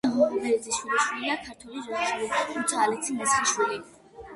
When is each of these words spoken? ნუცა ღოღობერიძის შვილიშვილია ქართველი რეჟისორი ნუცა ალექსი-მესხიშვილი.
ნუცა 0.03 0.11
ღოღობერიძის 0.13 0.79
შვილიშვილია 0.83 1.37
ქართველი 1.43 1.85
რეჟისორი 1.91 2.51
ნუცა 2.59 2.85
ალექსი-მესხიშვილი. 2.87 3.85